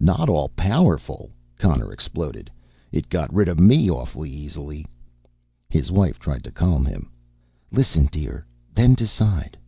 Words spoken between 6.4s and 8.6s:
to calm him. "Listen, dear,